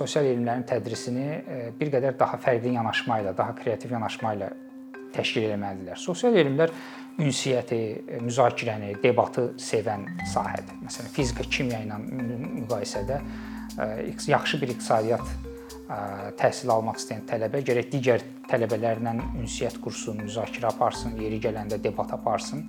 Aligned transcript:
sosial 0.00 0.30
elmlərin 0.30 0.64
tədrisini 0.68 1.28
bir 1.78 1.92
qədər 1.92 2.16
daha 2.20 2.38
fərqli 2.40 2.74
yanaşma 2.76 3.20
ilə, 3.22 3.36
daha 3.36 3.54
kreativ 3.58 3.92
yanaşma 3.96 4.34
ilə 4.38 4.50
təşkil 5.14 5.48
etməlidirlər. 5.50 5.98
Sosial 6.00 6.38
elmlər 6.40 6.72
ünsiyyəti, 7.20 7.80
müzakirəni, 8.24 8.94
debatı 9.02 9.50
sevən 9.60 10.06
sahədir. 10.30 10.78
Məsələn, 10.86 11.12
fizika, 11.12 11.44
kimya 11.44 11.82
ilə 11.84 11.98
müqayisədə 12.62 13.20
yaxşı 14.30 14.60
bir 14.62 14.74
iqtisadiyyat 14.76 15.26
təhsil 16.38 16.70
almaq 16.70 17.00
istəyən 17.00 17.26
tələbə 17.26 17.64
gərək 17.66 17.90
digər 17.90 18.24
tələbələrlə 18.50 19.16
ünsiyyət 19.42 19.80
qursun, 19.82 20.22
müzakirə 20.22 20.70
aparsın, 20.70 21.18
yeri 21.20 21.42
gələndə 21.42 21.80
debat 21.82 22.14
aparsın. 22.14 22.64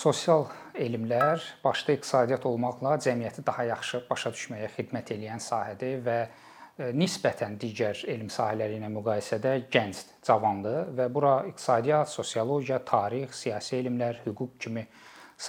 Sosial 0.00 0.46
elmlər 0.80 1.42
başda 1.60 1.92
iqtisadiyyat 1.92 2.46
olmaqla 2.48 2.94
cəmiyyəti 3.04 3.42
daha 3.44 3.66
yaxşı 3.68 3.98
başa 4.08 4.30
düşməyə 4.32 4.70
xidmət 4.72 5.10
edən 5.12 5.42
sahədir 5.44 5.98
və 6.06 6.14
e, 6.22 6.86
nisbətən 6.96 7.58
digər 7.60 8.00
elm 8.08 8.30
sahələri 8.32 8.78
ilə 8.78 8.88
müqayisədə 8.94 9.52
gənc, 9.74 10.00
cavandır 10.24 10.94
və 10.96 11.08
bura 11.12 11.34
iqtisadiyyat, 11.50 12.08
sosiologiya, 12.14 12.78
tarix, 12.92 13.42
siyasi 13.42 13.76
elmlər, 13.82 14.22
hüquq 14.24 14.56
kimi 14.64 14.86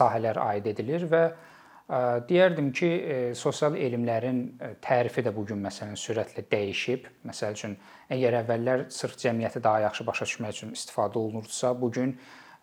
sahələr 0.02 0.41
aid 0.44 0.68
edilir 0.74 1.08
və 1.16 1.24
e, 1.30 2.04
deyərdim 2.34 2.74
ki, 2.76 2.91
e, 2.91 3.18
sosial 3.46 3.80
elmlərin 3.80 4.44
tərifi 4.84 5.24
də 5.24 5.32
bu 5.38 5.48
gün 5.54 5.63
məsələn 5.63 5.96
sürətlə 5.96 6.44
dəyişib. 6.52 7.08
Məsəl 7.32 7.55
üçün, 7.55 7.80
əgər 8.12 8.41
əvvəllər 8.43 8.88
sırf 8.99 9.15
cəmiyyəti 9.24 9.63
daha 9.63 9.88
yaxşı 9.88 10.12
başa 10.12 10.32
düşmək 10.34 10.55
üçün 10.58 10.80
istifadə 10.82 11.24
olunurdusa, 11.24 11.77
bu 11.80 11.96
gün 12.02 12.18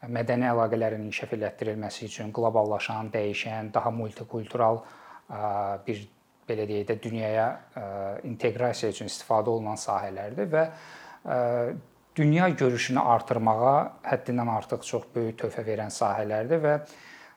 mədəni 0.07 0.47
əlaqələrin 0.53 1.09
inkişaf 1.09 1.35
elətdirilməsi 1.35 2.07
üçün 2.07 2.31
qloballaşan, 2.35 3.11
dəyişən, 3.15 3.73
daha 3.75 3.91
multikultural 3.91 4.83
bir 5.87 6.07
belə 6.49 6.65
deyək 6.69 6.87
də 6.89 6.97
dünyaya 7.03 7.49
inteqrasiya 8.29 8.95
üçün 8.95 9.11
istifadə 9.11 9.51
olunan 9.53 9.77
sahələrdir 9.81 10.49
və 10.55 10.65
dünya 12.17 12.49
görüşünü 12.49 13.03
artırmağa 13.03 13.77
həddindən 14.07 14.55
artıq 14.55 14.87
çox 14.87 15.11
böyük 15.15 15.43
töhfə 15.43 15.67
verən 15.67 15.93
sahələrdir 15.93 16.63
və 16.63 16.75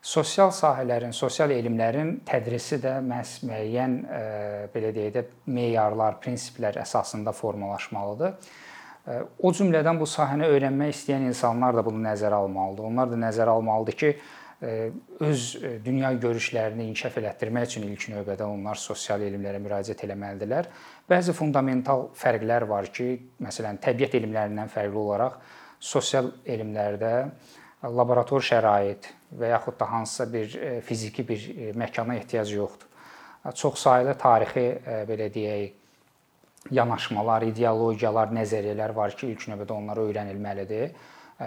sosial 0.02 0.53
sahələrin, 0.56 1.14
sosial 1.14 1.52
elmlərin 1.53 2.20
tədrisi 2.25 2.80
də 2.81 2.98
məhz 3.06 3.42
müəyyən 3.46 3.98
belə 4.73 4.94
deyək 4.96 5.14
də 5.18 5.25
meyarlar, 5.53 6.18
prinsiplər 6.23 6.80
əsasında 6.81 7.34
formalaşmalıdır. 7.38 8.38
O 9.42 9.50
cümlədən 9.50 9.98
bu 9.98 10.06
sahəni 10.06 10.46
öyrənmək 10.46 10.94
istəyən 10.94 11.26
insanlar 11.32 11.74
da 11.74 11.84
bunu 11.86 12.04
nəzərə 12.06 12.38
almalıdır. 12.44 12.86
Onlar 12.92 13.10
da 13.10 13.18
nəzərə 13.24 13.56
almalıdır 13.58 13.98
ki, 13.98 14.12
öz 15.26 15.46
dünya 15.82 16.12
görüşlərini 16.22 16.86
inkişaf 16.92 17.18
elətdirmək 17.18 17.72
üçün 17.72 17.88
ilk 17.88 18.04
növbədə 18.12 18.46
onlar 18.46 18.78
sosial 18.78 19.24
elmlərə 19.26 19.58
müraciət 19.64 20.04
etməlidirlər. 20.06 20.70
Bəzi 21.10 21.34
fundamental 21.34 22.12
fərqlər 22.14 22.68
var 22.70 22.92
ki, 22.94 23.08
məsələn, 23.42 23.82
təbiət 23.82 24.20
elmlərindən 24.22 24.70
fərqli 24.70 25.02
olaraq 25.02 25.42
sosial 25.82 26.30
elmlərdə 26.46 27.16
laborator 27.90 28.46
şərait 28.46 29.10
və 29.34 29.50
yaxud 29.56 29.80
da 29.82 29.90
hansısa 29.90 30.30
bir 30.30 30.56
fiziki 30.86 31.26
bir 31.26 31.74
məkana 31.74 32.22
ehtiyac 32.22 32.54
yoxdur. 32.54 32.88
Çoxsaylı 33.58 34.14
tarixi 34.22 34.68
belə 35.10 35.32
deyək, 35.34 35.81
yanaşmalar, 36.70 37.48
ideologiyalar, 37.50 38.30
nəzəriyyələr 38.38 38.94
var 38.95 39.16
ki, 39.17 39.31
ilk 39.34 39.48
növbədə 39.50 39.73
onlar 39.73 40.02
öyrənilməlidir. 40.04 40.94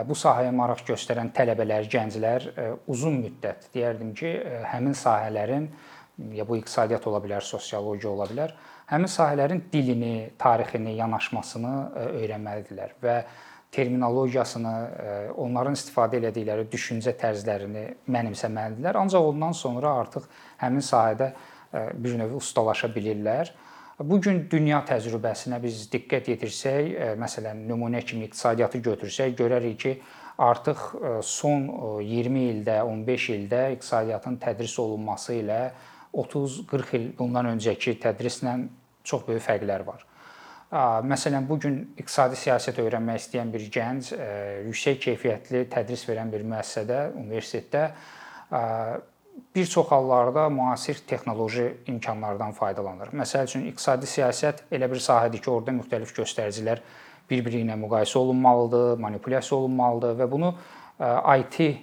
Bu 0.09 0.17
sahəyə 0.19 0.51
maraq 0.51 0.83
göstərən 0.89 1.31
tələbələr, 1.37 1.87
gənclər 1.87 2.49
uzun 2.91 3.21
müddət 3.23 3.69
deyərdim 3.77 4.11
ki, 4.19 4.33
həmin 4.73 4.97
sahələrin 4.99 5.69
ya 6.35 6.47
bu 6.47 6.59
iqtisadiyyat 6.59 7.07
ola 7.11 7.21
bilər, 7.23 7.47
sosiologiya 7.47 8.11
ola 8.11 8.27
bilər, 8.31 8.55
həmin 8.91 9.11
sahələrin 9.11 9.63
dilini, 9.73 10.31
tarixini, 10.39 10.97
yanaşmasını 10.99 11.75
öyrənməlidirlər 12.21 12.97
və 13.03 13.17
terminologiyasını, 13.75 14.73
onların 15.43 15.75
istifadə 15.75 16.21
etdikləri 16.21 16.67
düşüncə 16.71 17.15
tərzlərini 17.19 17.87
mənimsəməlidirlər. 18.15 18.99
Ancaq 19.01 19.31
ondan 19.31 19.55
sonra 19.59 19.97
artıq 20.03 20.29
həmin 20.61 20.85
sahədə 20.85 21.33
bir 21.73 22.15
növ 22.21 22.37
ustalaşa 22.39 22.91
bilirlər. 22.95 23.51
Bu 23.99 24.19
gün 24.21 24.41
dünya 24.51 24.81
təcrübəsinə 24.83 25.61
biz 25.63 25.85
diqqət 25.93 26.33
yetirsək, 26.33 26.87
e, 26.91 27.11
məsələn, 27.21 27.61
nümunə 27.69 28.01
kimi 28.03 28.27
iqtisadiyyatı 28.27 28.81
götürsək, 28.83 29.37
görərik 29.39 29.77
ki, 29.85 29.93
artıq 30.43 30.81
e, 30.99 31.13
son 31.23 31.69
20 32.03 32.41
e, 32.41 32.49
ildə, 32.57 32.81
15 32.83 33.29
ildə 33.37 33.61
iqtisadiyyatın 33.77 34.41
tədris 34.43 34.75
olunması 34.83 35.39
ilə 35.39 35.61
30-40 36.11 36.97
il 36.99 37.07
bundan 37.19 37.53
öncəki 37.53 37.95
tədrislə 38.03 38.57
çox 39.07 39.29
böyük 39.29 39.47
fərqlər 39.47 39.87
var. 39.87 40.03
Məsələn, 41.07 41.45
bu 41.47 41.55
gün 41.63 41.77
iqtisadi 42.01 42.35
siyasət 42.41 42.81
öyrənmək 42.83 43.21
istəyən 43.21 43.51
bir 43.53 43.63
gənc 43.71 44.09
yüksək 44.67 44.97
keyfiyyətli 45.05 45.61
tədris 45.71 46.03
verən 46.09 46.33
bir 46.33 46.43
müəssisədə, 46.43 47.13
universitetdə 47.21 47.85
bir 49.55 49.67
çox 49.67 49.87
hallarda 49.87 50.49
müasir 50.49 50.99
texnoloji 51.07 51.77
imkanlardan 51.87 52.53
faydalanır. 52.53 53.13
Məsəl 53.15 53.49
üçün 53.49 53.67
iqtisadi 53.71 54.07
siyasət 54.11 54.65
elə 54.73 54.91
bir 54.91 55.03
sahədir 55.03 55.43
ki, 55.43 55.51
orada 55.51 55.75
müxtəlif 55.79 56.15
göstəricilər 56.17 56.83
bir-biri 57.31 57.63
ilə 57.65 57.77
müqayisə 57.81 58.19
olunmalıdır, 58.19 58.99
manipulyasiya 59.03 59.59
olunmalıdır 59.59 60.17
və 60.21 60.31
bunu 60.31 60.53
e, 60.55 61.11
IT 61.41 61.61
e, 61.61 61.75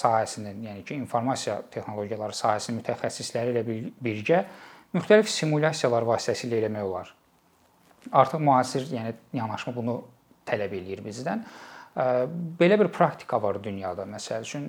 sahəsinin, 0.00 0.62
yəni 0.68 0.84
ki, 0.84 0.98
informasiya 1.02 1.60
texnologiyaları 1.74 2.36
sahəsinin 2.38 2.80
mütəxəssisləri 2.82 3.54
ilə 3.54 3.64
birgə 4.04 4.44
müxtəlif 4.94 5.30
simulyasiyalar 5.32 6.06
vasitəsilə 6.08 6.62
eləmək 6.62 6.86
olar. 6.86 7.14
Artıq 8.12 8.40
müasir, 8.40 8.86
yəni 8.94 9.12
yanaşma 9.36 9.74
bunu 9.76 10.00
tələb 10.48 10.72
eləyir 10.78 11.02
bizdən. 11.04 11.42
Belə 11.98 12.76
bir 12.78 12.92
praktika 12.94 13.40
var 13.42 13.56
dünyada 13.62 14.04
məsəl 14.06 14.44
üçün 14.46 14.66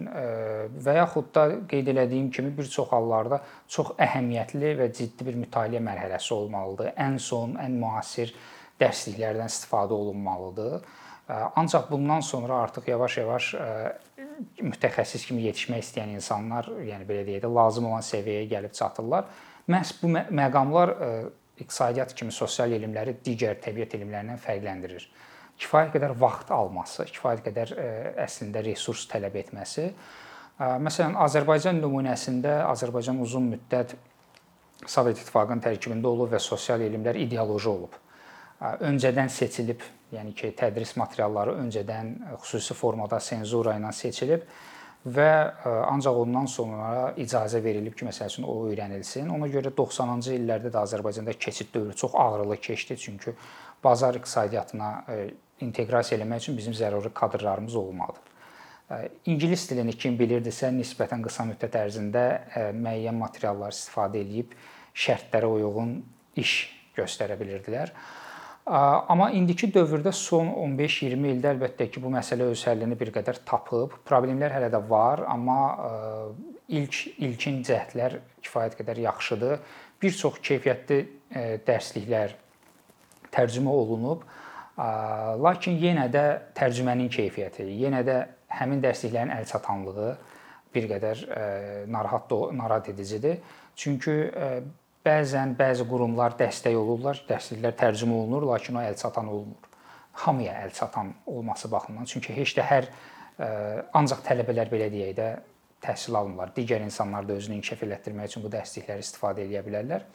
və 0.81 0.95
yaxud 0.97 1.27
da 1.35 1.43
qeyd 1.69 1.91
elədiyim 1.93 2.31
kimi 2.33 2.49
bir 2.57 2.65
çox 2.65 2.89
hallarda 2.89 3.37
çox 3.69 3.91
əhəmiyyətli 4.01 4.71
və 4.79 4.87
ciddi 4.97 5.27
bir 5.27 5.37
mütaliə 5.37 5.81
mərhələsi 5.85 6.33
olmalıdır. 6.33 6.89
Ən 6.97 7.19
son, 7.21 7.53
ən 7.61 7.77
müasir 7.83 8.33
dərsliklərdən 8.81 9.51
istifadə 9.51 9.93
olunmalıdır. 9.93 10.89
Ancaq 11.29 11.91
bundan 11.91 12.25
sonra 12.25 12.63
artıq 12.63 12.89
yavaş-yavaş 12.89 13.51
mütəxəssis 14.65 15.29
kimi 15.29 15.45
yetişmək 15.45 15.85
istəyən 15.85 16.17
insanlar, 16.17 16.71
yəni 16.81 17.05
belə 17.05 17.27
deyək 17.27 17.45
də, 17.45 17.55
lazım 17.61 17.91
olan 17.91 18.09
səviyyəyə 18.09 18.49
gəlib 18.55 18.73
çatırlar. 18.73 19.29
Məhz 19.69 19.93
bu 20.01 20.15
məqamlar 20.17 20.97
iqtisadiyyat 21.61 22.17
kimi 22.17 22.33
sosial 22.33 22.73
elmləri 22.73 23.19
digər 23.21 23.61
təbiət 23.61 23.99
elmlərindən 23.99 24.41
fərqləndirir 24.41 25.05
kifayət 25.59 25.95
qədər 25.97 26.15
vaxt 26.19 26.51
alması, 26.55 27.05
kifayət 27.11 27.43
qədər 27.49 27.73
e, 27.75 27.87
əslində 28.23 28.63
resurs 28.65 29.05
tələb 29.11 29.35
etməsi. 29.43 29.89
E, 29.89 30.69
məsələn, 30.85 31.17
Azərbaycan 31.19 31.81
nümunəsində 31.83 32.61
Azərbaycan 32.69 33.19
uzun 33.23 33.51
müddət 33.55 33.97
Sovet 34.87 35.19
İttifaqının 35.19 35.59
tərkibində 35.59 36.07
olub 36.07 36.31
və 36.31 36.39
sosial 36.39 36.85
elmlər 36.85 37.19
ideoloji 37.19 37.71
olub. 37.71 37.99
E, 37.99 38.73
öncədən 38.87 39.31
seçilib, 39.35 39.83
yəni 40.15 40.33
ki, 40.37 40.53
tədris 40.57 40.95
materialları 40.99 41.57
öncədən 41.65 42.15
xüsusi 42.39 42.77
formada 42.77 43.19
senzura 43.23 43.75
ilə 43.77 43.91
seçilib 43.93 44.47
və 44.99 45.29
ancaq 45.87 46.17
ondan 46.25 46.47
sonra 46.51 47.13
icazə 47.23 47.61
verilib 47.63 47.93
ki, 47.95 48.03
məsəl 48.07 48.31
üçün 48.31 48.47
o 48.51 48.55
öyrənilsin. 48.67 49.29
Ona 49.31 49.47
görə 49.51 49.71
90-cı 49.75 50.33
illərdə 50.35 50.71
də 50.73 50.81
Azərbaycanda 50.81 51.37
keçid 51.39 51.69
dövrü 51.73 51.95
çox 51.95 52.17
ağrılı 52.19 52.57
keçdi, 52.59 52.97
çünki 52.97 53.31
bazar 53.83 54.19
iqtisadiyyatına 54.19 54.89
inteqrasiya 55.65 56.17
eləmək 56.19 56.43
üçün 56.43 56.57
bizim 56.57 56.73
zəruri 56.73 57.13
kadrlarımız 57.13 57.75
olmalıdır. 57.75 58.25
İngilis 59.29 59.67
dilini 59.69 59.93
kim 59.93 60.15
bilirdisə, 60.17 60.71
nisbətən 60.73 61.21
qısa 61.21 61.45
müddət 61.45 61.75
ərzində 61.77 62.23
müəyyən 62.73 63.17
materiallar 63.19 63.75
istifadə 63.75 64.23
edib 64.23 64.55
şərtlərə 64.97 65.45
uyğun 65.45 65.99
iş 66.41 66.53
göstərə 66.97 67.37
bilirdilər. 67.39 67.93
Amma 68.69 69.29
indiki 69.33 69.69
dövrdə 69.73 70.11
son 70.13 70.49
15-20 70.53 71.29
ildə 71.35 71.53
əlbəttə 71.55 71.87
ki, 71.89 72.01
bu 72.01 72.11
məsələ 72.13 72.49
öz 72.51 72.65
həllini 72.69 72.97
bir 72.97 73.13
qədər 73.15 73.39
tapıb. 73.45 73.95
Problemlər 74.05 74.53
hələ 74.57 74.69
də 74.73 74.81
var, 74.89 75.23
amma 75.29 75.59
ilk 76.69 76.99
ilkin 77.17 77.63
cəhdlər 77.65 78.19
kifayət 78.45 78.77
qədər 78.81 79.01
yaxşıdır. 79.05 79.63
Bir 80.01 80.13
çox 80.17 80.37
keyfiyyətli 80.45 80.99
dərsliklər 81.65 82.35
tərcümə 83.33 83.73
olunub. 83.73 84.21
Lakin 84.79 85.75
yenə 85.81 86.05
də 86.11 86.25
tərcümənin 86.55 87.09
keyfiyyəti, 87.11 87.65
yenə 87.81 87.99
də 88.07 88.19
həmin 88.59 88.79
dərsliklərin 88.83 89.33
əlçatanlığı 89.35 90.11
bir 90.75 90.85
qədər 90.87 91.23
narahat 91.91 92.31
narahat 92.55 92.87
edicidir. 92.93 93.41
Çünki 93.75 94.15
bəzən 95.05 95.55
bəzi 95.59 95.83
qurumlar 95.89 96.37
dəstək 96.39 96.75
olurlar, 96.79 97.19
dərsliklər 97.27 97.75
tərcümə 97.79 98.15
olunur, 98.21 98.47
lakin 98.53 98.79
o 98.79 98.85
əlçatan 98.85 99.27
olmur. 99.27 99.67
Hamıya 100.19 100.53
əlçatan 100.65 101.13
olması 101.27 101.71
baxımından, 101.71 102.05
çünki 102.05 102.35
heç 102.35 102.55
də 102.57 102.65
hər 102.67 102.89
ancaq 103.95 104.23
tələbələr 104.25 104.71
belə 104.71 104.89
deyək 104.91 105.13
də 105.15 105.29
təhsil 105.83 106.15
almırlar. 106.19 106.51
Digər 106.55 106.83
insanlar 106.83 107.27
da 107.27 107.37
özünü 107.39 107.59
inkişaf 107.59 107.83
etdirmək 107.83 108.31
üçün 108.31 108.43
bu 108.43 108.51
dərslikləri 108.51 109.03
istifadə 109.03 109.45
edə 109.47 109.63
bilərlər. 109.63 110.07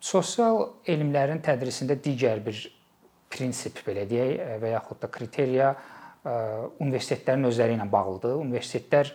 Sosial 0.00 0.60
elmlərin 0.86 1.42
tədrisində 1.42 1.96
digər 1.98 2.42
bir 2.46 2.60
prinsip 3.36 3.82
belə 3.86 4.06
deyək 4.08 4.56
və 4.62 4.72
yaxud 4.72 5.02
da 5.04 5.10
kriteriya 5.12 5.74
universitetlərin 6.82 7.46
özləri 7.50 7.76
ilə 7.76 7.86
bağlıdır. 7.90 8.38
Universitetlər 8.42 9.12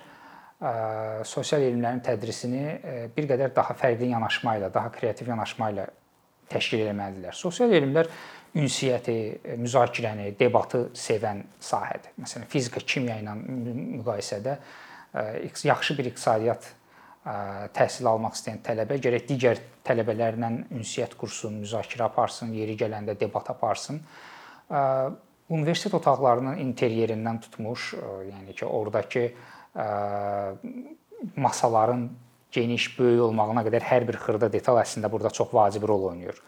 sosial 1.28 1.66
elmlərin 1.66 2.04
tədrisini 2.06 2.66
bir 3.16 3.28
qədər 3.34 3.56
daha 3.56 3.74
fərqli 3.78 4.12
yanaşma 4.14 4.60
ilə, 4.60 4.70
daha 4.74 4.92
kreativ 4.94 5.32
yanaşma 5.34 5.72
ilə 5.74 5.88
təşkil 6.52 6.86
etməlidirlər. 6.86 7.36
Sosial 7.36 7.74
elmlər 7.74 8.10
ünsiyyəti, 8.62 9.16
müzakirəni, 9.64 10.34
debatı 10.40 10.90
sevən 10.98 11.42
sahədir. 11.64 12.12
Məsələn, 12.20 12.48
fizika, 12.52 12.84
kimya 12.84 13.18
ilə 13.22 13.36
müqayisədə 13.40 14.58
yaxşı 15.68 15.98
bir 15.98 16.12
iqtisadiyyat 16.12 16.68
təhsil 17.76 18.10
almaq 18.10 18.38
istəyən 18.38 18.62
tələbə 18.66 18.98
gərək 19.02 19.28
digər 19.30 19.62
tələbələrlə 19.86 20.50
ünsiyyət 20.78 21.14
qursun, 21.20 21.60
müzakirə 21.62 22.08
aparsın, 22.08 22.54
yeri 22.58 22.78
gələndə 22.80 23.18
debat 23.20 23.52
aparsın. 23.54 24.02
Universitet 25.52 25.94
otaqlarının 25.94 26.58
interyerindən 26.64 27.42
tutmuş, 27.46 27.94
yəni 28.32 28.56
ki, 28.56 28.66
ordakı 28.66 29.28
masaların 31.36 32.10
geniş, 32.52 32.90
böyük 32.98 33.28
olmağına 33.28 33.64
qədər 33.68 33.86
hər 33.86 34.08
bir 34.08 34.18
xırda 34.20 34.50
detal 34.52 34.82
əslində 34.82 35.12
burada 35.12 35.30
çox 35.30 35.54
vacib 35.54 35.86
rol 35.88 36.10
oynayır 36.10 36.42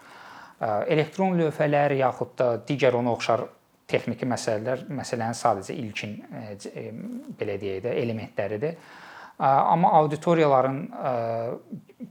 elektron 0.87 1.37
lövhələr 1.39 1.95
yaxud 1.99 2.35
da 2.37 2.49
digər 2.67 2.95
ona 2.97 3.13
oxşar 3.13 3.45
texniki 3.89 4.27
məsələlər 4.29 4.85
məsələnin 4.95 5.37
sadəcə 5.37 5.75
ilkin 5.75 6.15
belə 7.39 7.57
deyək 7.61 7.83
də 7.83 7.95
elementləridir. 8.03 8.77
Amma 9.39 9.91
auditoriyaların 9.97 10.79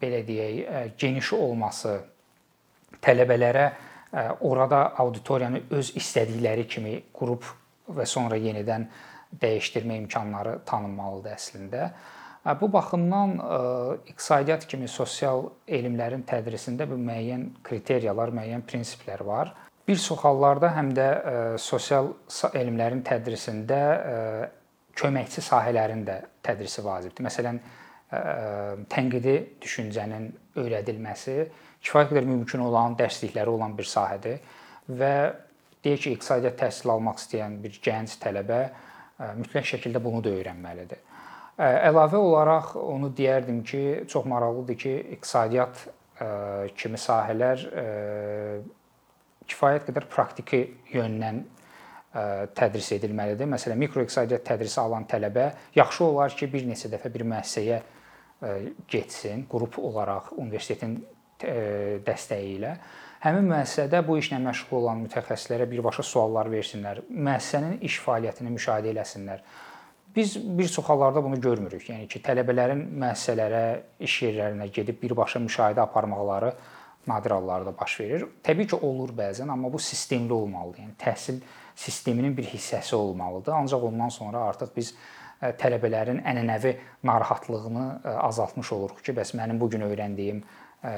belə 0.00 0.22
deyək 0.26 0.96
geniş 0.98 1.32
olması 1.38 2.00
tələbələrə 3.02 3.66
orada 4.40 4.88
auditoriyanı 5.00 5.62
öz 5.70 5.92
istədikləri 5.96 6.66
kimi 6.68 6.96
qurub 7.14 7.46
və 7.92 8.06
sonra 8.06 8.36
yenidən 8.36 8.88
dəyişdirmə 9.40 9.96
imkanları 10.02 10.58
tanınmalıdır 10.68 11.36
əslində. 11.38 11.86
Bu 12.60 12.72
baxımdan 12.72 13.36
iqtisadiyyat 14.10 14.66
kimi 14.66 14.88
sosial 14.90 15.46
elmlərin 15.68 16.24
tədrisində 16.26 16.88
bu 16.90 16.98
müəyyən 16.98 17.46
kriteriyalar, 17.64 18.34
müəyyən 18.34 18.66
prinsiplər 18.66 19.22
var. 19.24 19.54
Bir 19.88 19.98
çox 19.98 20.24
hallarda 20.26 20.72
həm 20.74 20.90
də 20.94 21.06
sosial 21.58 22.12
elmlərin 22.54 23.02
tədrisində 23.06 23.80
köməkçi 24.98 25.44
sahələrin 25.44 26.04
də 26.06 26.18
tədrisi 26.44 26.84
vacibdir. 26.84 27.24
Məsələn, 27.26 27.60
tənqidi 28.92 29.36
düşüncənin 29.62 30.26
öyrədilməsi 30.60 31.36
kifayət 31.82 32.12
qədər 32.12 32.26
mümkün 32.28 32.60
olan 32.66 32.96
dərslikləri 32.98 33.48
olan 33.48 33.72
bir 33.78 33.88
sahədir 33.88 34.42
və 34.92 35.14
deyək 35.82 36.02
ki, 36.04 36.12
iqtisadiyyat 36.18 36.58
təhsili 36.60 36.92
almaq 36.92 37.22
istəyən 37.22 37.56
bir 37.62 37.78
gənc 37.82 38.18
tələbə 38.22 38.60
mütləq 39.38 39.66
şəkildə 39.72 40.02
bunu 40.02 40.20
da 40.24 40.34
öyrənməlidir. 40.36 41.00
Əlavə 41.62 42.20
olaraq 42.20 42.76
onu 42.80 43.10
deyərdim 43.16 43.62
ki, 43.66 43.82
çox 44.12 44.28
maraqlıdır 44.28 44.78
ki, 44.84 44.94
iqtisadiyyat 45.16 45.82
kimi 46.78 47.00
sahələr 47.00 47.64
kifayət 49.48 49.88
qədər 49.88 50.06
praktiki 50.12 50.62
yöndən 50.92 51.42
tədris 52.12 52.90
edilməlidir. 52.98 53.48
Məsələn, 53.48 53.80
mikroiqtisadiyyat 53.86 54.44
tədrisi 54.44 54.80
alan 54.82 55.06
tələbə 55.08 55.48
yaxşı 55.76 56.04
olar 56.04 56.34
ki, 56.36 56.48
bir 56.52 56.66
neçə 56.68 56.90
dəfə 56.92 57.12
bir 57.12 57.24
müəssisəyə 57.30 57.80
getsin, 58.90 59.46
qrup 59.50 59.78
olaraq 59.80 60.32
universitetin 60.36 60.98
dəstəyi 62.06 62.56
ilə. 62.58 62.74
Həmin 63.22 63.48
müəssisədə 63.52 64.02
bu 64.06 64.18
işlə 64.18 64.40
məşğul 64.42 64.80
olan 64.80 65.04
mütəxəssislərə 65.06 65.68
birbaşa 65.70 66.02
suallar 66.04 66.50
versinlər, 66.50 67.04
müəssisənin 67.08 67.78
iş 67.86 68.00
fəaliyyətini 68.02 68.50
müşahidə 68.50 68.90
eləsinlər. 68.92 69.44
Biz 70.12 70.36
bir 70.58 70.68
çox 70.68 70.84
hallarda 70.90 71.22
bunu 71.24 71.38
görmürük. 71.40 71.86
Yəni 71.88 72.08
ki, 72.10 72.20
tələbələrin 72.26 72.82
müəssisələrə, 73.00 73.62
iş 74.04 74.18
yerlərinə 74.26 74.66
gedib 74.74 74.98
birbaşa 75.00 75.40
müşahidə 75.40 75.80
aparmaqları 75.86 76.52
nadir 77.06 77.30
hallarda 77.30 77.74
baş 77.80 78.00
verir. 78.00 78.26
Təbii 78.44 78.68
ki, 78.70 78.76
olur 78.76 79.10
bəzən, 79.18 79.50
amma 79.50 79.72
bu 79.72 79.78
sistemli 79.78 80.32
olmalıdır. 80.32 80.84
Yəni 80.84 80.96
təhsil 81.00 81.40
sisteminin 81.76 82.36
bir 82.36 82.46
hissəsi 82.52 82.94
olmalıdır. 82.94 83.52
Ancaq 83.52 83.84
ondan 83.88 84.08
sonra 84.08 84.44
artıq 84.50 84.74
biz 84.76 84.94
e, 85.42 85.52
tələbələrin 85.58 86.22
ənənəvi 86.22 86.74
narahatlığını 87.04 87.86
e, 88.04 88.08
azaltmış 88.28 88.72
oluruq 88.72 89.02
ki, 89.02 89.16
bəs 89.18 89.34
mənim 89.38 89.60
bu 89.60 89.70
gün 89.70 89.86
öyrəndiyim 89.88 90.42
e, 90.84 90.94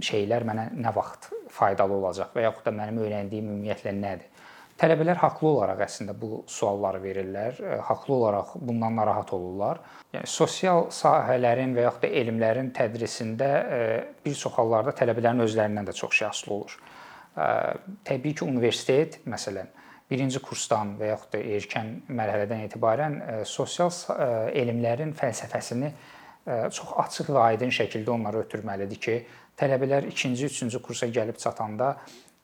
şeylər 0.00 0.46
mənə 0.48 0.70
nə 0.80 0.94
vaxt 0.96 1.30
faydalı 1.54 2.00
olacaq 2.00 2.32
və 2.36 2.48
yaxud 2.48 2.68
da 2.68 2.74
mənim 2.74 3.02
öyrəndiyim 3.04 3.50
ümumiyyətlə 3.52 3.94
nədir? 4.00 4.30
Tələbələr 4.74 5.20
haqlı 5.22 5.50
olaraq 5.52 5.84
əslində 5.84 6.16
bu 6.18 6.40
sualları 6.50 6.98
verirlər, 7.02 7.58
e, 7.62 7.76
haqlı 7.86 8.14
olaraq 8.16 8.56
bundan 8.58 8.96
narahat 8.98 9.30
olurlar. 9.36 9.78
Yəni 10.14 10.26
sosial 10.30 10.88
sahələrin 10.90 11.76
və 11.76 11.84
yaxud 11.84 12.02
da 12.02 12.10
elmlərin 12.22 12.72
tədrisində 12.74 13.50
e, 13.76 13.78
bir 14.24 14.34
çox 14.40 14.56
hallarda 14.58 14.96
tələbələrin 14.98 15.44
özlərindən 15.46 15.86
də 15.86 15.94
çox 15.94 16.18
şey 16.18 16.28
asılı 16.28 16.54
olur. 16.56 16.74
E, 16.74 17.46
təbii 18.10 18.34
ki, 18.40 18.48
universitet 18.50 19.20
məsələn 19.30 19.70
birinci 20.10 20.42
kursdan 20.42 20.96
və 20.98 21.12
yaxud 21.12 21.36
da 21.36 21.44
erkən 21.60 21.94
mərhələdən 22.10 22.66
etibarən 22.66 23.16
sosial 23.48 23.94
elmlərin 24.52 25.14
fəlsəfəsini 25.16 25.88
çox 26.44 26.90
açıq 27.00 27.30
və 27.32 27.46
aydın 27.54 27.72
şəkildə 27.72 28.12
onlara 28.12 28.42
ötürməlidir 28.44 29.00
ki, 29.00 29.14
tələbələr 29.56 30.10
2-ci, 30.10 30.50
3-cü 30.50 30.82
kursa 30.84 31.08
gəlib 31.08 31.40
çatanda 31.40 31.94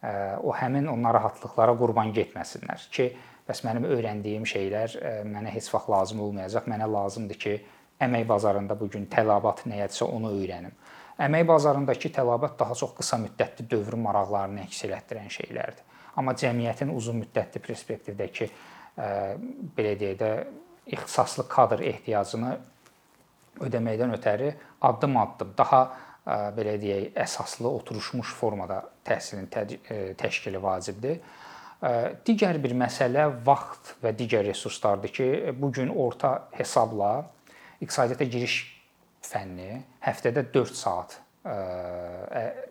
o 0.02 0.54
həmin 0.56 0.88
o 0.88 0.96
narahatlıqlara 0.96 1.74
qurban 1.76 2.14
getməsinlər 2.16 2.86
ki, 2.94 3.10
bəs 3.48 3.64
mənim 3.66 3.88
öyrəndiyim 3.90 4.46
şeylər 4.48 4.96
mənə 5.28 5.52
heç 5.52 5.68
vaxt 5.74 5.90
lazım 5.92 6.22
olmayacaq. 6.24 6.68
Mənə 6.70 6.88
lazımdır 6.88 7.40
ki, 7.44 7.54
əmək 8.00 8.26
bazarında 8.28 8.76
bu 8.80 8.88
gün 8.90 9.06
tələbat 9.12 9.66
nəyədirsə 9.68 10.08
onu 10.08 10.32
öyrənim. 10.38 10.72
Əmək 11.20 11.46
bazarındakı 11.48 12.12
tələbat 12.16 12.56
daha 12.58 12.74
çox 12.74 12.94
qısa 12.96 13.18
müddətli 13.20 13.66
dövr 13.68 13.98
maraqlarını 14.00 14.64
əks 14.64 14.86
etdirən 14.88 15.28
şeylərdir. 15.28 15.84
Amma 16.16 16.32
cəmiyyətin 16.32 16.94
uzun 16.94 17.20
müddətli 17.20 17.60
perspektivdəki 17.60 18.48
belə 19.76 19.94
deyək 20.00 20.16
də 20.20 20.30
ixtisaslı 20.96 21.44
kadr 21.48 21.84
ehtiyacını 21.90 22.54
ödəməkdən 23.66 24.14
ötəri 24.16 24.54
addım-addım 24.80 25.52
daha 25.58 25.82
belə 26.56 26.76
deyək, 26.78 27.12
əsaslı 27.18 27.68
oturmuş 27.68 28.34
formada 28.38 28.82
təhsilin 29.06 29.48
təşkili 30.20 30.60
vacibdir. 30.62 31.18
Digər 32.26 32.58
bir 32.60 32.74
məsələ 32.76 33.24
vaxt 33.46 33.94
və 34.02 34.12
digər 34.16 34.44
resurslardır 34.46 35.14
ki, 35.16 35.28
bu 35.56 35.72
gün 35.72 35.88
orta 35.88 36.48
hesabla 36.52 37.24
iqtisadiyyata 37.80 38.28
giriş 38.28 38.60
fənni 39.24 39.82
həftədə 40.04 40.44
4 40.52 40.76
saat 40.76 41.18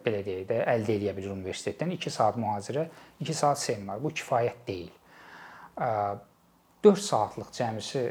belə 0.06 0.22
deyək 0.26 0.46
də 0.50 0.62
əldə 0.76 0.96
edə 1.00 1.16
bilir 1.18 1.34
universitetdən. 1.34 1.90
2 1.98 2.14
saat 2.14 2.38
mühazirə, 2.38 2.86
2 3.20 3.34
saat 3.34 3.58
seminar. 3.60 3.98
Bu 4.04 4.14
kifayət 4.14 4.62
deyil. 4.68 4.92
4 6.86 7.02
saatlıq 7.10 7.50
cəmisi 7.58 8.06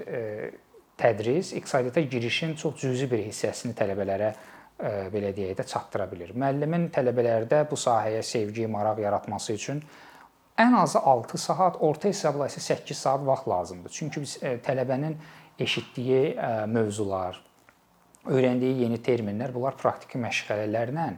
tədris 0.99 1.55
iqtisadiyyata 1.55 2.01
girişin 2.11 2.57
çox 2.59 2.75
cüzi 2.83 3.07
bir 3.11 3.23
hissəsini 3.23 3.79
tələbələrə 3.79 4.33
belə 4.79 5.33
deyək 5.35 5.57
də 5.59 5.65
çatdıra 5.67 6.07
bilir. 6.11 6.31
Müəllimin 6.39 6.89
tələbələrdə 6.95 7.65
bu 7.71 7.77
sahəyə 7.79 8.23
sevgi, 8.23 8.67
maraq 8.71 9.01
yaratması 9.03 9.53
üçün 9.53 9.83
ən 10.59 10.75
azı 10.79 10.99
6 10.99 11.39
saat, 11.39 11.77
orta 11.83 12.09
hesabla 12.09 12.47
isə 12.51 12.61
8 12.63 12.97
saat 12.99 13.27
vaxt 13.27 13.49
lazımdır. 13.51 13.91
Çünki 13.95 14.23
biz 14.23 14.37
tələbənin 14.67 15.17
eşitdiyi 15.59 16.37
mövzular, 16.71 17.41
öyrəndiyi 18.27 18.85
yeni 18.85 18.99
terminlər, 19.03 19.55
bunlar 19.55 19.75
praktiki 19.79 20.19
məşğələlərlə 20.23 21.09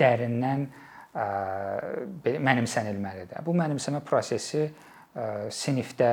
dərindən 0.00 0.66
mənimsənilməlidir. 2.50 3.42
Bu 3.46 3.54
mənimsəmə 3.54 4.02
prosesi 4.06 4.66
sinifdə 5.54 6.10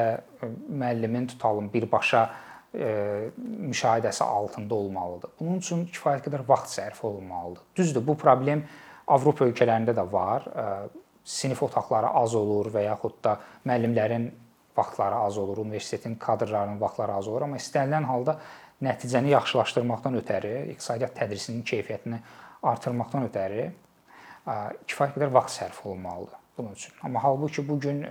müəllimin 0.69 1.25
tutalım 1.33 1.73
birbaşa 1.73 2.27
müşahidəsi 2.73 4.23
altında 4.23 4.75
olmalıdır. 4.75 5.29
Bunun 5.39 5.57
üçün 5.59 5.85
kifayət 5.91 6.27
qədər 6.27 6.45
vaxt 6.47 6.79
sərf 6.79 7.03
olunmalıdır. 7.03 7.63
Düzdür, 7.75 8.07
bu 8.07 8.15
problem 8.17 8.63
Avropa 9.07 9.45
ölkələrində 9.45 9.91
də 9.97 10.05
var. 10.11 10.47
Sinif 11.23 11.63
otaqları 11.63 12.13
az 12.21 12.35
olur 12.35 12.71
və 12.71 12.85
yaxud 12.85 13.19
da 13.23 13.35
müəllimlərin 13.67 14.29
vaxtları 14.77 15.15
az 15.15 15.37
olur, 15.37 15.57
universitetin 15.57 16.15
kadrlarının 16.15 16.79
vaxtları 16.81 17.13
az 17.13 17.27
olur, 17.27 17.43
amma 17.43 17.59
istənilən 17.59 18.07
halda 18.07 18.37
nəticəni 18.81 19.33
yaxşılaşdırmaqdan 19.35 20.15
ötəri 20.21 20.53
iqtisadiyyat 20.71 21.13
tədrisinin 21.19 21.65
keyfiyyətini 21.67 22.21
artırmaqdan 22.71 23.27
ötəri 23.27 23.67
kifayət 24.87 25.17
qədər 25.17 25.33
vaxt 25.35 25.59
sərf 25.59 25.83
olunmalıdır 25.85 26.39
bunun 26.57 26.71
üçün. 26.71 26.93
Amma 27.03 27.23
halbuki 27.23 27.67
bu 27.67 27.79
gün 27.79 28.05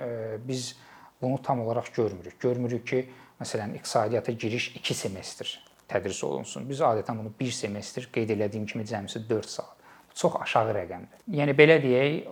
biz 0.49 0.77
bunu 1.23 1.43
tam 1.43 1.61
olaraq 1.61 1.91
görmürük. 1.95 2.41
Görmürük 2.41 2.87
ki, 2.87 3.11
məsələn, 3.41 3.75
iqtisadiyyata 3.81 4.33
giriş 4.33 4.71
2 4.77 4.95
semestr 4.95 5.51
tədris 5.91 6.23
olunsun. 6.27 6.69
Biz 6.69 6.83
adətən 6.87 7.19
bunu 7.19 7.33
1 7.41 7.53
semestr 7.57 8.07
qeyd 8.15 8.35
etdiyim 8.37 8.67
kimi 8.67 8.85
cəmsi 8.87 9.25
4 9.29 9.51
saat. 9.51 9.77
Bu 10.11 10.15
çox 10.19 10.37
aşağı 10.43 10.75
rəqəmdir. 10.75 11.25
Yəni 11.39 11.55
belə 11.59 11.79
deyək, 11.83 12.31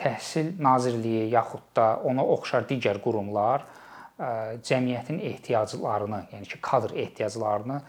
Təhsil 0.00 0.54
Nazirliyi 0.62 1.30
yaxud 1.32 1.64
da 1.76 1.94
ona 2.04 2.24
oxşar 2.36 2.68
digər 2.68 3.00
qurumlar 3.04 3.66
cəmiyyətin 4.64 5.20
ehtiyaclarını, 5.32 6.22
yəni 6.32 6.48
ki, 6.48 6.60
kadr 6.62 6.94
ehtiyaclarını 7.04 7.80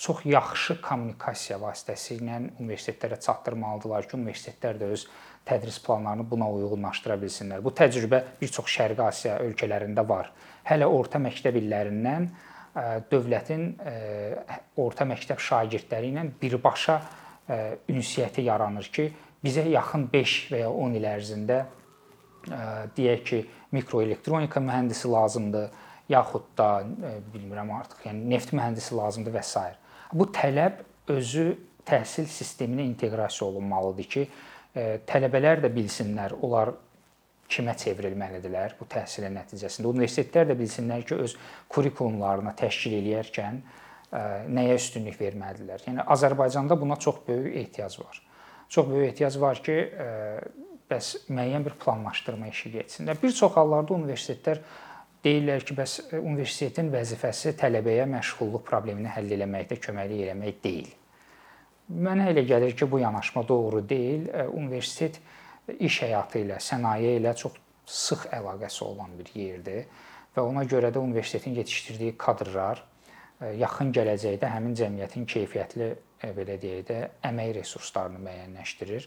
çox 0.00 0.22
yaxşı 0.24 0.78
kommunikasiya 0.84 1.58
vasitəsilə 1.60 2.38
universitetlərə 2.60 3.18
çatdırmalıdırlar 3.20 4.08
ki, 4.08 4.16
universitetlər 4.20 4.78
də 4.80 4.92
öz 4.94 5.06
tədris 5.48 5.80
planlarını 5.82 6.26
buna 6.30 6.50
uyğunlaşdıra 6.50 7.16
bilsinlər. 7.20 7.64
Bu 7.64 7.72
təcrübə 7.74 8.22
bir 8.40 8.52
çox 8.52 8.68
Şərqi 8.70 9.02
Asiya 9.02 9.38
ölkələrində 9.44 10.04
var. 10.08 10.30
Hələ 10.68 10.86
orta 10.86 11.18
məktəb 11.22 11.56
illərindən 11.62 12.28
dövlətin 13.10 13.64
orta 14.78 15.06
məktəb 15.08 15.40
şagirdləri 15.42 16.12
ilə 16.12 16.26
birbaşa 16.42 17.00
ünsiyyəti 17.90 18.44
yaranır 18.46 18.90
ki, 18.94 19.08
bizə 19.42 19.64
yaxın 19.72 20.06
5 20.12 20.34
və 20.52 20.60
ya 20.62 20.70
10 20.70 20.98
il 21.00 21.06
ərzində 21.10 21.64
deyək 22.96 23.24
ki, 23.26 23.40
mikroelektronika 23.74 24.60
mühəndisi 24.62 25.10
lazımdır, 25.10 25.66
yaxud 26.10 26.46
da 26.58 26.68
bilmirəm 27.34 27.72
artıq, 27.74 28.06
yəni 28.06 28.30
neft 28.34 28.54
mühəndisi 28.54 28.94
lazımdır 28.96 29.34
və 29.34 29.42
s. 29.46 29.64
Bu 30.12 30.26
tələb 30.34 30.80
özü 31.10 31.52
təhsil 31.86 32.26
sisteminə 32.30 32.86
inteqrasiya 32.90 33.48
olunmalıdır 33.48 34.08
ki, 34.14 34.24
tələbələr 34.74 35.64
də 35.64 35.70
bilsinlər, 35.74 36.36
onlar 36.42 36.72
kimə 37.50 37.74
çevrilməlidirlər 37.78 38.76
bu 38.78 38.86
təhsilin 38.90 39.34
nəticəsində. 39.40 39.90
Universitetlər 39.90 40.52
də 40.52 40.56
bilsinlər 40.58 41.04
ki, 41.06 41.18
öz 41.24 41.36
kurikulumlarını 41.74 42.54
təşkil 42.58 42.94
eləyərkən 43.00 43.60
nəyə 44.50 44.76
üstünlük 44.78 45.18
verməlidirlər. 45.20 45.82
Yəni 45.86 46.06
Azərbaycanda 46.14 46.78
buna 46.78 46.98
çox 47.02 47.22
böyük 47.26 47.56
ehtiyac 47.64 47.98
var. 48.00 48.22
Çox 48.68 48.86
böyük 48.90 49.12
ehtiyac 49.12 49.40
var 49.42 49.62
ki, 49.66 49.76
bəs 50.90 51.10
müəyyən 51.30 51.66
bir 51.66 51.74
planlaşdırma 51.82 52.50
işi 52.50 52.72
getsin. 52.76 53.10
Bir 53.22 53.34
çox 53.34 53.58
hallarda 53.58 53.94
universitetlər 53.94 54.62
deyirlər 55.24 55.66
ki, 55.66 55.74
bəs 55.78 55.98
universitetin 56.22 56.90
vəzifəsi 56.94 57.56
tələbəyə 57.58 58.06
məşğulluq 58.14 58.66
problemini 58.66 59.10
həll 59.10 59.34
etməkdə 59.38 59.78
köməklik 59.82 60.26
eləmək 60.28 60.62
deyil. 60.64 60.90
Mənə 61.90 62.28
elə 62.30 62.44
gəlir 62.46 62.76
ki, 62.78 62.86
bu 62.90 63.00
yanaşma 63.02 63.42
doğru 63.48 63.82
deyil. 63.88 64.28
E, 64.28 64.46
universitet 64.46 65.20
iş 65.78 66.02
həyatı 66.04 66.44
ilə, 66.44 66.60
sənaye 66.62 67.16
ilə 67.18 67.34
çox 67.36 67.58
sıx 67.90 68.28
əlaqəsi 68.34 68.84
olan 68.86 69.16
bir 69.18 69.32
yerdir 69.34 69.88
və 70.36 70.44
ona 70.46 70.62
görə 70.70 70.92
də 70.94 71.02
universitetin 71.02 71.56
yetişdirdiyi 71.58 72.14
kadrlar 72.18 72.84
e, 73.40 73.56
yaxın 73.58 73.90
gələcəkdə 73.96 74.52
həmin 74.54 74.76
cəmiyyətin 74.78 75.26
keyfiyyətli 75.26 75.90
belə 76.36 76.56
deyək 76.60 76.82
də 76.88 76.96
əmək 77.26 77.54
resurslarını 77.56 78.20
müəyyənləşdirir. 78.22 79.06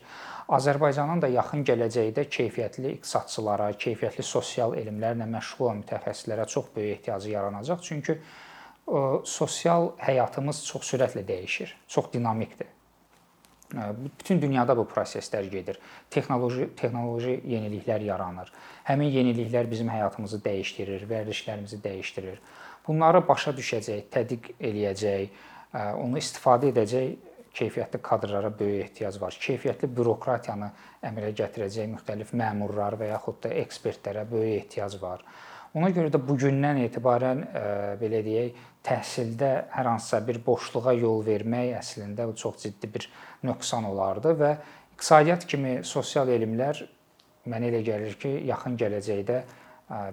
Azərbaycanın 0.58 1.22
da 1.22 1.30
yaxın 1.30 1.64
gələcəkdə 1.68 2.26
keyfiyyətli 2.36 2.96
iqtisadçılara, 2.98 3.70
keyfiyyətli 3.80 4.26
sosial 4.26 4.74
elmlərlə 4.80 5.28
məşğul 5.36 5.68
olan 5.68 5.84
mütəxəssislərə 5.84 6.48
çox 6.50 6.72
böyük 6.76 6.98
ehtiyacı 6.98 7.30
yaranacaq. 7.36 7.84
Çünki 7.86 8.18
sosial 9.26 9.92
həyatımız 9.98 10.66
çox 10.68 10.94
sürətlə 10.94 11.24
dəyişir, 11.28 11.76
çox 11.88 12.12
dinamikdir. 12.14 12.68
Bütün 14.20 14.42
dünyada 14.42 14.76
bu 14.78 14.84
proseslər 14.86 15.48
gedir. 15.50 15.80
Texnoloji 16.14 16.68
texnoloji 16.78 17.40
yeniliklər 17.48 18.04
yaranır. 18.06 18.52
Həmin 18.86 19.10
yeniliklər 19.10 19.70
bizim 19.72 19.90
həyatımızı 19.90 20.44
dəyişdirir, 20.46 21.08
vərdişlərimizi 21.10 21.80
dəyişdirir. 21.82 22.38
Bunları 22.88 23.24
başa 23.28 23.56
düşəcək, 23.58 24.04
tədqiq 24.14 24.52
eləyəcək, 24.60 25.40
onu 26.04 26.20
istifadə 26.22 26.70
edəcək 26.70 27.16
keyfiyyətli 27.54 28.02
kadrlara 28.02 28.52
böyük 28.60 28.86
ehtiyac 28.86 29.18
var. 29.22 29.38
Keyfiyyətli 29.42 29.90
bürokratiyanı 29.98 30.70
əmələ 31.06 31.32
gətirəcək 31.38 31.90
müxtəlif 31.96 32.34
məmurlar 32.38 32.98
və 33.00 33.10
yaxud 33.14 33.42
da 33.46 33.54
ekspertlərə 33.64 34.26
böyük 34.30 34.64
ehtiyac 34.64 35.00
var. 35.02 35.26
Ona 35.74 35.90
görə 35.90 36.12
də 36.14 36.20
bu 36.22 36.36
gündən 36.38 36.84
etibarən 36.84 37.40
belə 37.98 38.20
deyək, 38.26 38.58
təhsildə 38.86 39.50
hər 39.74 39.88
hansısa 39.90 40.20
bir 40.28 40.38
boşluğa 40.46 40.94
yol 41.00 41.24
vermək 41.26 41.72
əslində 41.80 42.28
bu 42.30 42.36
çox 42.38 42.62
ciddi 42.62 42.90
bir 42.94 43.08
nöqsan 43.50 43.88
olardı 43.90 44.36
və 44.38 44.52
iqtisadiyyat 44.94 45.48
kimi 45.50 45.74
sosial 45.88 46.30
elmlər 46.30 46.84
mənə 47.50 47.72
elə 47.72 47.82
gəlir 47.90 48.20
ki, 48.22 48.36
yaxın 48.52 48.78
gələcəkdə 48.78 49.40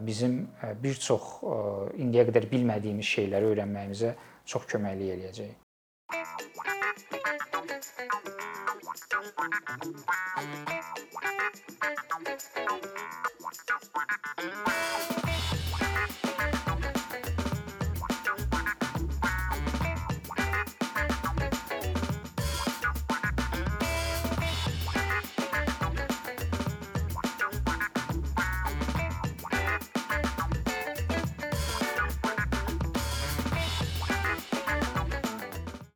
bizim 0.07 0.41
bir 0.81 0.97
çox 1.09 1.29
indiyə 2.01 2.25
qədər 2.31 2.49
bilmədiyimiz 2.51 3.13
şeyləri 3.17 3.53
öyrənməyimizə 3.53 4.15
çox 4.49 4.65
köməklik 4.73 5.19
eləyəcək. 5.19 5.59